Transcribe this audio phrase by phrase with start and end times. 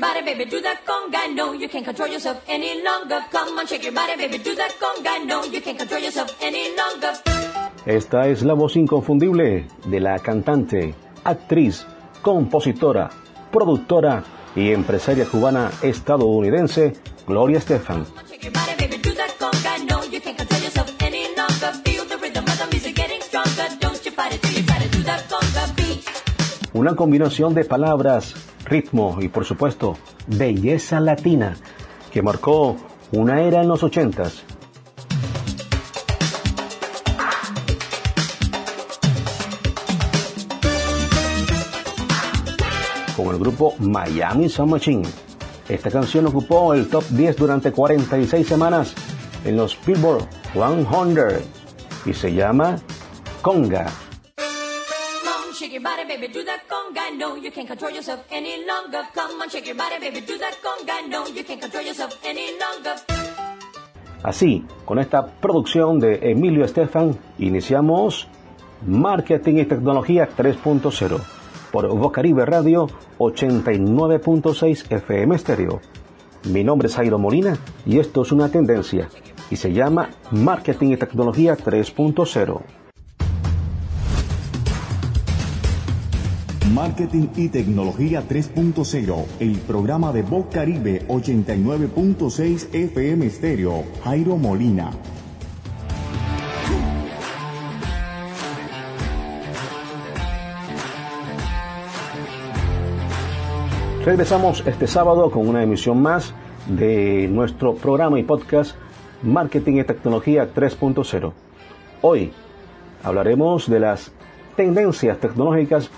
[0.00, 1.60] body, baby, do conga.
[1.60, 3.24] You can't control yourself any longer.
[3.30, 5.52] Come on, shake your body, baby, do conga.
[5.52, 7.12] You can't control yourself any longer.
[7.86, 10.94] Esta es la voz inconfundible de la cantante,
[11.24, 11.86] actriz,
[12.22, 13.10] compositora,
[13.50, 14.24] productora
[14.54, 16.92] y empresaria cubana estadounidense
[17.26, 18.04] Gloria Estefan.
[26.78, 29.96] Una combinación de palabras, ritmo y por supuesto
[30.28, 31.56] belleza latina
[32.12, 32.76] que marcó
[33.10, 34.44] una era en los ochentas.
[43.16, 45.08] Con el grupo Miami Sound Machine.
[45.68, 48.94] Esta canción ocupó el top 10 durante 46 semanas
[49.44, 51.42] en los Billboard 100
[52.06, 52.76] y se llama
[53.42, 54.07] Conga.
[56.08, 57.02] Baby, do that conga.
[57.42, 59.02] You can't control yourself any longer.
[59.14, 61.06] Come on, shake your body, baby, do that conga.
[61.08, 62.96] No, you can't control yourself any longer.
[64.22, 68.26] Así, con esta producción de Emilio Estefan, iniciamos
[68.84, 71.20] Marketing y Tecnología 3.0
[71.70, 72.88] por Bocaribe Radio
[73.18, 75.80] 89.6 FM Stereo.
[76.44, 79.08] Mi nombre es Jairo Molina y esto es una tendencia
[79.50, 82.77] y se llama Marketing y Tecnología 3.0.
[86.78, 94.92] Marketing y Tecnología 3.0, el programa de Voz Caribe 89.6 FM Stereo, Jairo Molina.
[104.04, 106.32] Regresamos este sábado con una emisión más
[106.68, 108.76] de nuestro programa y podcast
[109.24, 111.32] Marketing y Tecnología 3.0.
[112.02, 112.32] Hoy
[113.02, 114.12] hablaremos de las
[114.54, 115.90] tendencias tecnológicas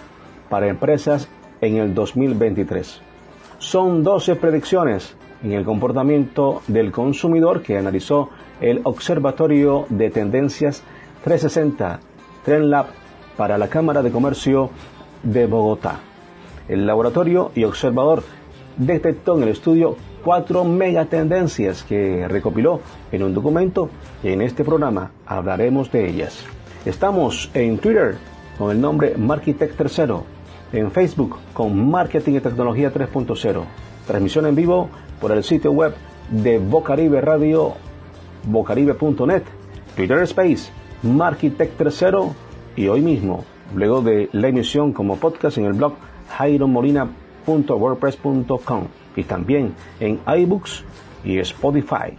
[0.50, 1.28] para empresas
[1.62, 3.00] en el 2023.
[3.58, 8.28] Son 12 predicciones en el comportamiento del consumidor que analizó
[8.60, 10.82] el Observatorio de Tendencias
[11.24, 12.00] 360
[12.44, 12.86] TrendLab
[13.36, 14.70] para la Cámara de Comercio
[15.22, 16.00] de Bogotá.
[16.68, 18.22] El laboratorio y observador
[18.76, 22.80] detectó en el estudio cuatro megatendencias que recopiló
[23.10, 23.90] en un documento
[24.22, 26.44] y en este programa hablaremos de ellas.
[26.84, 28.16] Estamos en Twitter
[28.58, 30.24] con el nombre Markitech Tercero,
[30.72, 33.62] en Facebook con Marketing y Tecnología 3.0,
[34.06, 34.88] transmisión en vivo
[35.20, 35.94] por el sitio web
[36.30, 37.74] de Bocaribe Radio,
[38.44, 39.42] bocaribe.net,
[39.96, 40.72] Twitter Space,
[41.02, 42.34] Markitech Tercero
[42.76, 43.44] y hoy mismo,
[43.74, 45.94] luego de la emisión como podcast en el blog
[46.28, 48.84] jairomolina.wordpress.com
[49.16, 50.84] y también en iBooks
[51.24, 52.14] y Spotify,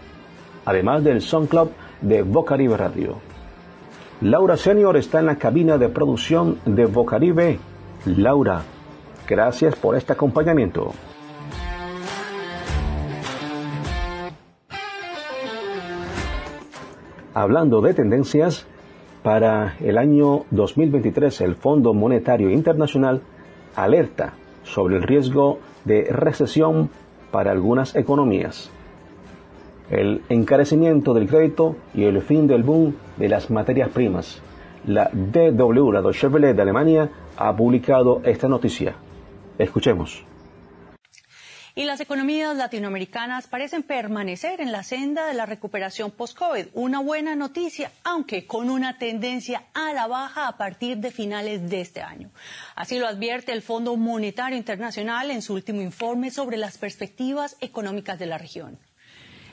[0.65, 1.69] además del SoundCloud
[2.01, 3.17] de Bocaribe Radio.
[4.21, 7.59] Laura Senior está en la cabina de producción de Bocaribe.
[8.05, 8.63] Laura,
[9.27, 10.91] gracias por este acompañamiento.
[17.35, 18.65] Hablando de tendencias,
[19.21, 23.21] para el año 2023 el Fondo Monetario Internacional
[23.75, 24.33] alerta
[24.63, 26.89] sobre el riesgo de recesión
[27.29, 28.71] para algunas economías,
[29.91, 34.41] el encarecimiento del crédito y el fin del boom de las materias primas.
[34.85, 38.95] La DW, la Deutsche Welle de Alemania, ha publicado esta noticia.
[39.57, 40.23] Escuchemos.
[41.73, 46.67] Y las economías latinoamericanas parecen permanecer en la senda de la recuperación post-COVID.
[46.73, 51.79] Una buena noticia, aunque con una tendencia a la baja a partir de finales de
[51.79, 52.29] este año.
[52.75, 58.19] Así lo advierte el Fondo Monetario Internacional en su último informe sobre las perspectivas económicas
[58.19, 58.77] de la región.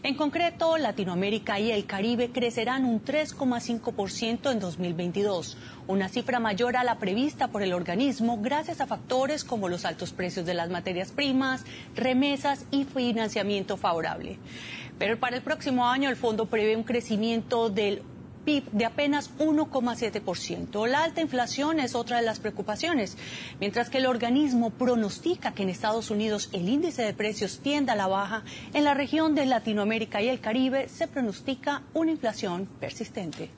[0.04, 5.56] En concreto, Latinoamérica y el Caribe crecerán un 3,5% en 2022,
[5.88, 10.12] una cifra mayor a la prevista por el organismo gracias a factores como los altos
[10.12, 11.64] precios de las materias primas,
[11.97, 14.38] remesas y financiamiento favorable.
[15.00, 18.03] Pero para el próximo año el fondo prevé un crecimiento del
[18.48, 20.86] PIB de apenas 1,7%.
[20.88, 23.19] La alta inflación es otra de las preocupaciones,
[23.60, 27.97] mientras que el organismo pronostica que en Estados Unidos el índice de precios tienda a
[27.97, 33.50] la baja, en la región de Latinoamérica y el Caribe se pronostica una inflación persistente.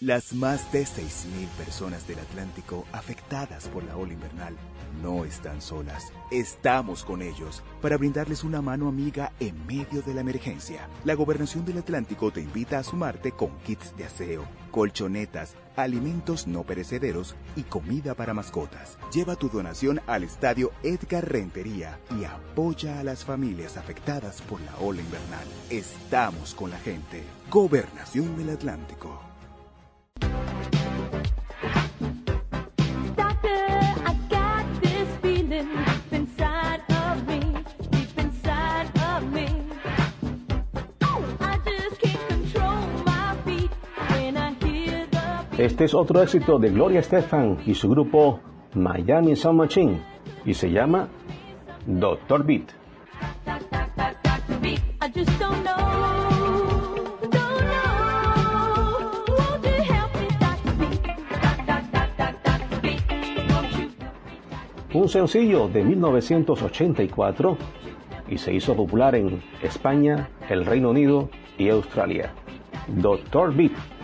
[0.00, 4.54] Las más de 6.000 personas del Atlántico afectadas por la ola invernal
[5.00, 6.12] no están solas.
[6.30, 10.86] Estamos con ellos para brindarles una mano amiga en medio de la emergencia.
[11.06, 16.62] La Gobernación del Atlántico te invita a sumarte con kits de aseo, colchonetas, alimentos no
[16.62, 18.98] perecederos y comida para mascotas.
[19.14, 24.76] Lleva tu donación al estadio Edgar Rentería y apoya a las familias afectadas por la
[24.76, 25.46] ola invernal.
[25.70, 27.22] Estamos con la gente.
[27.50, 29.25] Gobernación del Atlántico.
[45.58, 48.40] Este es otro éxito de Gloria Estefan y su grupo
[48.74, 50.02] Miami Sound Machine
[50.44, 51.08] y se llama
[51.86, 52.72] Doctor Beat.
[64.92, 67.56] Un sencillo de 1984
[68.28, 72.34] y se hizo popular en España, el Reino Unido y Australia.
[72.88, 73.95] Doctor Beat.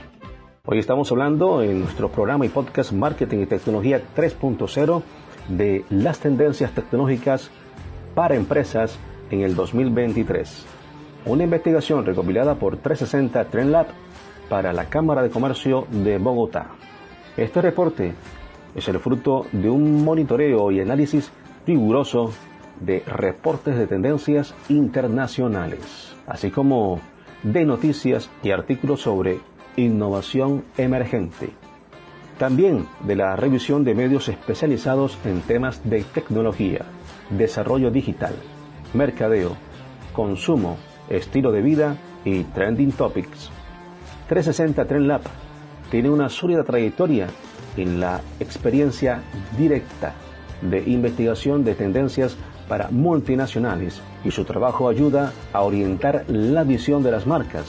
[0.65, 5.03] Hoy estamos hablando en nuestro programa y podcast Marketing y Tecnología 3.0
[5.49, 7.51] de las tendencias tecnológicas
[8.15, 8.97] para empresas
[9.33, 10.65] en el 2023.
[11.27, 13.89] Una investigación recopilada por 360 Trend Lab
[14.49, 16.69] para la Cámara de Comercio de Bogotá.
[17.37, 18.15] Este reporte
[18.77, 21.33] es el fruto de un monitoreo y análisis
[21.67, 22.31] riguroso
[22.79, 27.01] de reportes de tendencias internacionales, así como
[27.43, 29.41] de noticias y artículos sobre
[29.77, 31.51] innovación emergente.
[32.39, 36.81] También de la revisión de medios especializados en temas de tecnología,
[37.31, 38.35] desarrollo digital,
[38.95, 39.57] mercadeo,
[40.13, 40.77] consumo,
[41.09, 43.51] estilo de vida y trending topics.
[44.29, 45.23] 360 Trend Lab
[45.91, 47.29] tiene una sólida trayectoria
[47.77, 49.23] en la experiencia
[49.59, 50.15] directa
[50.63, 52.37] de investigación de tendencias
[52.69, 57.67] para multinacionales y su trabajo ayuda a orientar la visión de las marcas,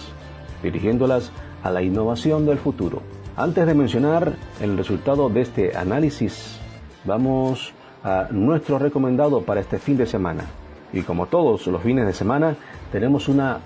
[0.62, 1.32] dirigiéndolas
[1.64, 3.02] a la innovación del futuro.
[3.36, 6.60] Antes de mencionar el resultado de este análisis,
[7.06, 7.74] vamos
[8.04, 10.46] a nuestro recomendado para este fin de semana.
[10.92, 12.56] Y como todos los fines de semana,
[12.92, 13.60] tenemos una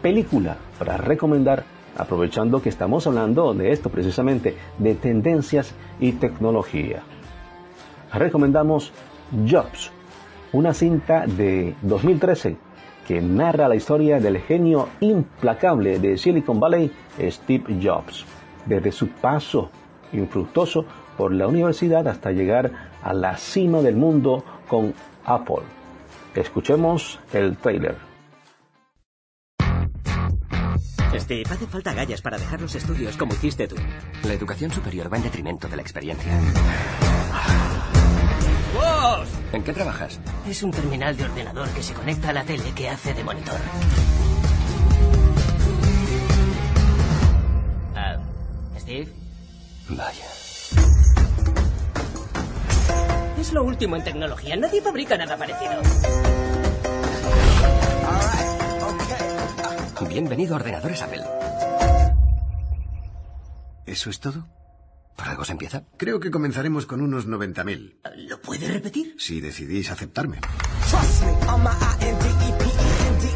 [0.00, 1.64] película para recomendar,
[1.96, 7.02] aprovechando que estamos hablando de esto precisamente, de tendencias y tecnología.
[8.12, 8.92] Recomendamos
[9.50, 9.90] Jobs,
[10.52, 12.67] una cinta de 2013
[13.08, 18.26] que narra la historia del genio implacable de Silicon Valley, Steve Jobs,
[18.66, 19.70] desde su paso
[20.12, 20.84] infructuoso
[21.16, 22.70] por la universidad hasta llegar
[23.02, 24.92] a la cima del mundo con
[25.24, 25.62] Apple.
[26.34, 27.96] Escuchemos el trailer.
[31.14, 33.76] Steve, hace falta gallas para dejar los estudios como hiciste tú.
[34.24, 36.30] La educación superior va en detrimento de la experiencia.
[38.74, 39.28] ¡Vos!
[39.52, 40.20] ¿En qué trabajas?
[40.46, 43.58] Es un terminal de ordenador que se conecta a la tele que hace de monitor.
[47.94, 48.16] Ah,
[48.78, 49.08] Steve,
[49.88, 50.24] Vaya.
[53.38, 54.56] es lo último en tecnología.
[54.56, 55.80] Nadie fabrica nada parecido.
[60.08, 61.24] Bienvenido a Ordenadores Apple.
[63.86, 64.46] ¿Eso es todo?
[65.18, 65.82] ¿Por algo se empieza?
[65.96, 67.96] Creo que comenzaremos con unos 90.000.
[68.28, 69.16] ¿Lo puede repetir?
[69.18, 70.38] Si decidís aceptarme.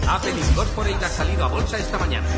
[0.09, 2.29] Apple Incorporate ha salido a bolsa esta mañana.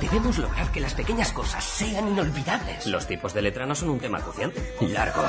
[0.00, 2.86] Debemos lograr que las pequeñas cosas sean inolvidables.
[2.86, 4.74] Los tipos de letra no son un tema acuciante.
[4.80, 5.22] Largo.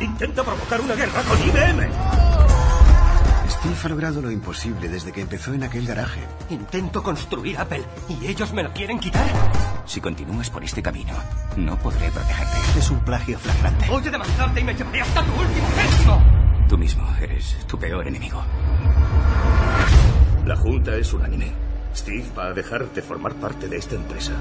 [0.00, 2.21] Intenta provocar una guerra con IBM.
[3.52, 6.20] Steve ha logrado lo imposible desde que empezó en aquel garaje.
[6.48, 9.26] Intento construir Apple y ellos me lo quieren quitar.
[9.84, 11.12] Si continúas por este camino,
[11.56, 12.78] no podré protegerte.
[12.78, 13.86] Es un plagio flagrante.
[13.88, 16.22] Voy a demandarte y me llevaré hasta tu último céntimo.
[16.68, 18.42] Tú mismo eres tu peor enemigo.
[20.46, 21.52] La junta es unánime.
[21.94, 24.32] Steve va a dejar de formar parte de esta empresa.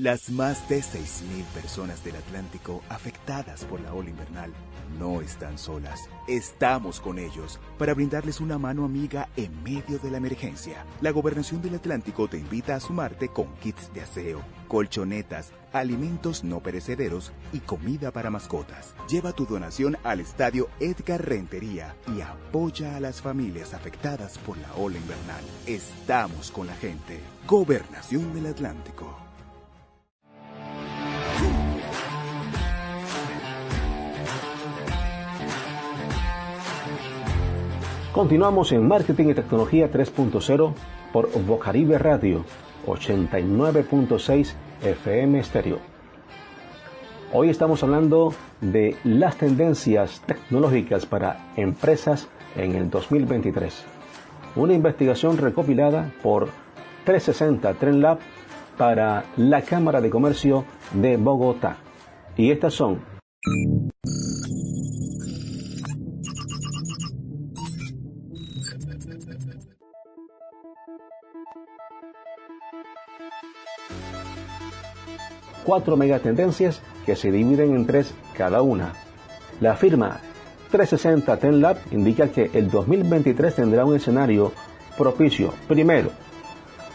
[0.00, 4.50] Las más de 6.000 personas del Atlántico afectadas por la ola invernal
[4.98, 6.08] no están solas.
[6.26, 10.86] Estamos con ellos para brindarles una mano amiga en medio de la emergencia.
[11.02, 16.60] La Gobernación del Atlántico te invita a sumarte con kits de aseo, colchonetas, alimentos no
[16.60, 18.94] perecederos y comida para mascotas.
[19.06, 24.72] Lleva tu donación al Estadio Edgar Rentería y apoya a las familias afectadas por la
[24.76, 25.44] ola invernal.
[25.66, 27.20] Estamos con la gente.
[27.46, 29.29] Gobernación del Atlántico.
[38.12, 40.74] Continuamos en Marketing y Tecnología 3.0
[41.12, 42.44] por Bocaribe Radio
[42.84, 44.52] 89.6
[44.82, 45.78] FM Estéreo.
[47.32, 53.84] Hoy estamos hablando de las tendencias tecnológicas para empresas en el 2023.
[54.56, 56.48] Una investigación recopilada por
[57.04, 58.18] 360 Trend Lab
[58.76, 60.64] para la Cámara de Comercio
[60.94, 61.76] de Bogotá.
[62.36, 62.98] Y estas son
[75.64, 78.92] cuatro megatendencias que se dividen en tres cada una.
[79.60, 80.20] La firma
[80.70, 84.52] 360 Ten Lab indica que el 2023 tendrá un escenario
[84.96, 86.10] propicio, primero,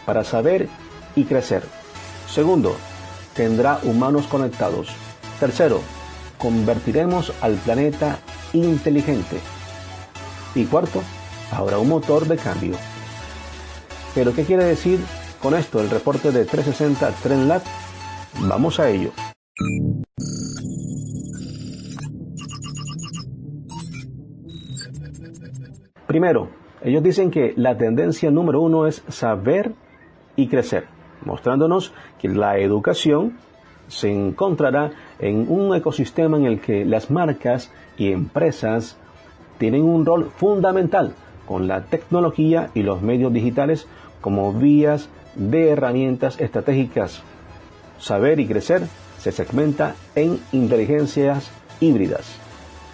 [0.04, 0.68] para saber
[1.14, 1.62] y crecer.
[2.28, 2.76] Segundo,
[3.34, 4.88] tendrá humanos conectados.
[5.40, 5.80] Tercero,
[6.38, 8.18] convertiremos al planeta
[8.52, 9.38] inteligente.
[10.54, 11.02] Y cuarto,
[11.52, 12.76] habrá un motor de cambio.
[14.14, 15.00] Pero ¿qué quiere decir
[15.42, 17.62] con esto el reporte de 360 Trend Lab?
[18.40, 19.10] Vamos a ello.
[26.06, 26.50] Primero,
[26.82, 29.72] ellos dicen que la tendencia número uno es saber
[30.36, 30.84] y crecer,
[31.24, 33.38] mostrándonos que la educación
[33.88, 38.96] se encontrará en un ecosistema en el que las marcas y empresas
[39.58, 41.14] tienen un rol fundamental
[41.46, 43.86] con la tecnología y los medios digitales
[44.20, 47.22] como vías de herramientas estratégicas.
[47.98, 48.86] Saber y crecer
[49.18, 51.50] se segmenta en inteligencias
[51.80, 52.26] híbridas,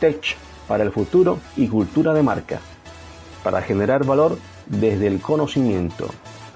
[0.00, 0.36] tech
[0.68, 2.60] para el futuro y cultura de marca,
[3.42, 6.08] para generar valor desde el conocimiento.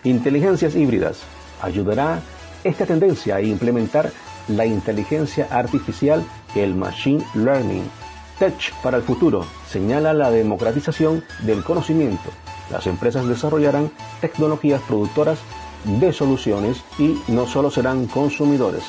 [0.05, 1.23] Inteligencias híbridas
[1.61, 2.21] ayudará
[2.63, 4.13] esta tendencia a implementar
[4.49, 6.25] la inteligencia artificial
[6.63, 8.06] el machine learning.
[8.39, 12.31] Tech para el futuro señala la democratización del conocimiento.
[12.71, 13.91] Las empresas desarrollarán
[14.21, 15.39] tecnologías productoras
[15.85, 18.85] de soluciones y no solo serán consumidores.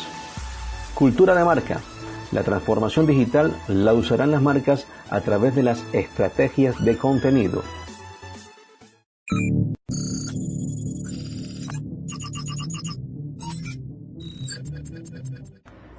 [0.93, 1.79] Cultura de marca.
[2.31, 7.63] La transformación digital la usarán las marcas a través de las estrategias de contenido.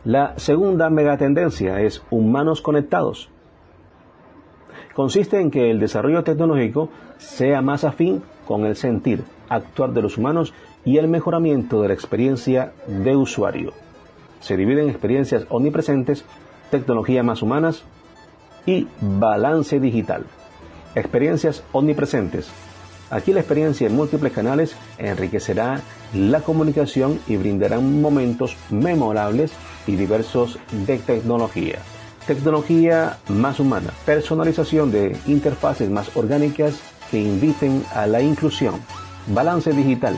[0.05, 3.31] La segunda megatendencia es humanos conectados.
[4.99, 6.89] Consiste en que el desarrollo tecnológico
[7.19, 10.53] sea más afín con el sentir, actuar de los humanos
[10.85, 13.75] y el mejoramiento de la experiencia de usuario.
[14.41, 16.25] Se divide en experiencias omnipresentes,
[16.73, 17.85] tecnología más humanas
[18.67, 20.25] y balance digital.
[20.97, 22.51] Experiencias omnipresentes.
[23.09, 25.81] Aquí la experiencia en múltiples canales enriquecerá
[26.13, 29.53] la comunicación y brindará momentos memorables
[29.87, 31.79] y diversos de tecnología.
[32.29, 36.79] Tecnología más humana, personalización de interfaces más orgánicas
[37.11, 38.75] que inviten a la inclusión.
[39.29, 40.15] Balance digital,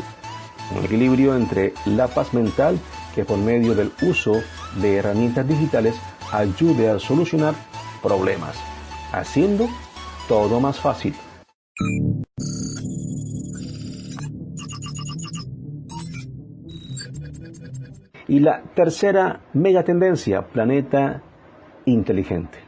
[0.77, 2.81] un equilibrio entre la paz mental
[3.15, 4.33] que por medio del uso
[4.83, 5.95] de herramientas digitales
[6.33, 7.55] ayude a solucionar
[8.03, 8.57] problemas,
[9.13, 9.69] haciendo
[10.27, 11.15] todo más fácil.
[18.27, 21.23] Y la tercera megatendencia, planeta
[21.91, 22.59] inteligente.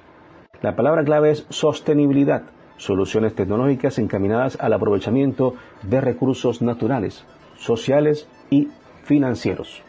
[0.61, 2.43] La palabra clave es sostenibilidad,
[2.77, 7.25] soluciones tecnológicas encaminadas al aprovechamiento de recursos naturales,
[7.57, 8.69] sociales y
[9.05, 9.83] financieros.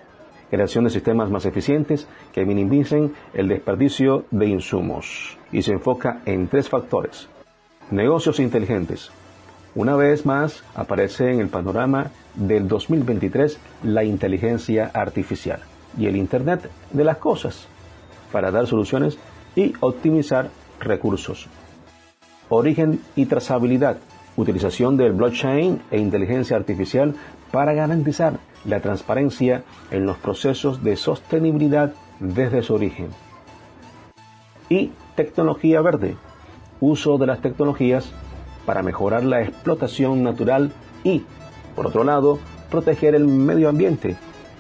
[0.50, 5.38] Creación de sistemas más eficientes que minimicen el desperdicio de insumos.
[5.52, 7.28] Y se enfoca en tres factores.
[7.90, 9.12] Negocios inteligentes.
[9.76, 15.60] Una vez más aparece en el panorama del 2023 la inteligencia artificial
[15.98, 17.68] y el Internet de las cosas
[18.34, 19.18] para dar soluciones
[19.56, 20.50] y optimizar
[20.82, 21.48] recursos.
[22.50, 23.98] Origen y trazabilidad.
[24.36, 27.16] Utilización del blockchain e inteligencia artificial
[27.52, 33.10] para garantizar la transparencia en los procesos de sostenibilidad desde su origen.
[34.70, 36.18] Y tecnología verde.
[36.80, 38.12] Uso de las tecnologías
[38.66, 40.72] para mejorar la explotación natural
[41.04, 41.24] y,
[41.76, 42.40] por otro lado,
[42.72, 44.16] proteger el medio ambiente.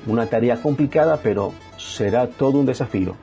[0.05, 3.15] Una tarea complicada, pero será todo un desafío.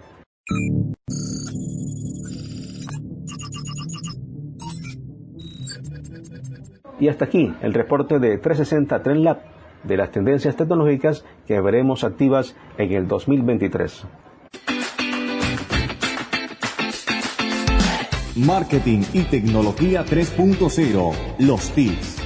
[7.00, 9.40] Y hasta aquí el reporte de 360 Trend Lab
[9.84, 14.06] de las tendencias tecnológicas que veremos activas en el 2023.
[18.36, 21.14] Marketing y tecnología 3.0.
[21.38, 22.16] Los tips.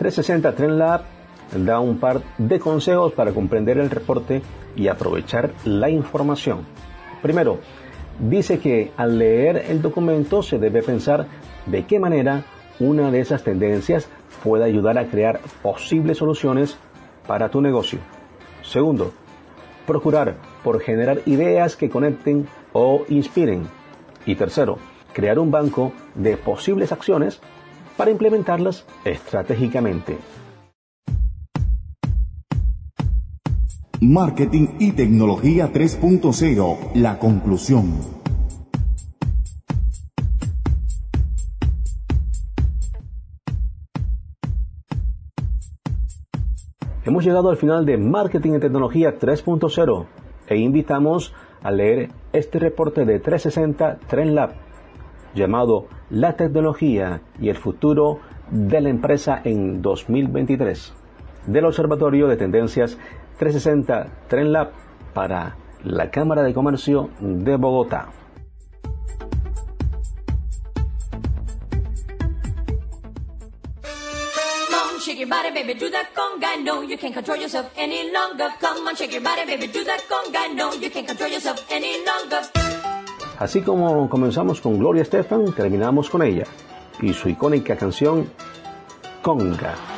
[0.00, 4.42] ...360 Trend Lab da un par de consejos para comprender el reporte
[4.76, 6.66] y aprovechar la información.
[7.22, 7.58] Primero,
[8.18, 11.26] dice que al leer el documento se debe pensar
[11.66, 12.44] de qué manera
[12.80, 14.08] una de esas tendencias
[14.42, 16.76] puede ayudar a crear posibles soluciones
[17.26, 18.00] para tu negocio.
[18.62, 19.12] Segundo,
[19.86, 23.68] procurar por generar ideas que conecten o inspiren.
[24.26, 24.78] Y tercero,
[25.12, 27.40] crear un banco de posibles acciones
[27.96, 30.18] para implementarlas estratégicamente.
[34.06, 36.92] Marketing y tecnología 3.0.
[36.94, 37.94] La conclusión.
[47.06, 50.06] Hemos llegado al final de Marketing y Tecnología 3.0
[50.48, 51.32] e invitamos
[51.62, 54.50] al leer este reporte de 360 Trend Lab
[55.34, 58.18] llamado La tecnología y el futuro
[58.50, 60.92] de la empresa en 2023
[61.46, 62.98] del Observatorio de Tendencias
[63.38, 64.70] 360 Trend Lab
[65.12, 68.08] para la Cámara de Comercio de Bogotá.
[73.82, 76.62] Come on, shake your body, baby, do that conga.
[76.62, 78.48] No, you can't control yourself any longer.
[78.60, 80.54] Come on, shake your body, baby, do that conga.
[80.54, 82.40] No, you can't control yourself any longer.
[83.38, 86.44] Así como comenzamos con Gloria Estefan, terminamos con ella
[87.00, 88.30] y su icónica canción
[89.22, 89.93] Conga.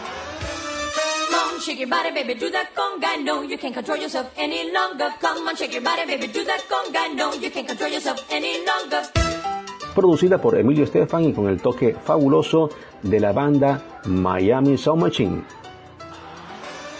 [9.94, 12.70] Producida por Emilio Estefan y con el toque fabuloso
[13.02, 15.42] de la banda Miami Sound Machine.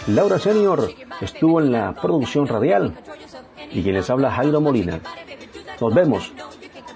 [0.07, 0.91] Laura Senior
[1.21, 2.97] estuvo en la producción radial
[3.71, 4.99] y quien les habla Jairo Molina.
[5.81, 6.31] Nos vemos,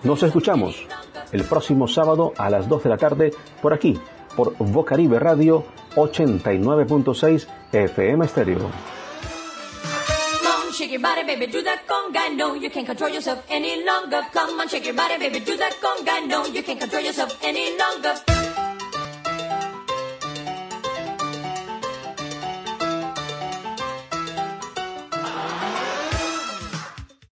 [0.04, 0.88] nos escuchamos
[1.32, 4.00] el próximo sábado a las 2 de la tarde por aquí,
[4.36, 8.71] por Vocaribe Radio 89.6 FM Stereo.
[10.74, 11.48] Shake your body, baby.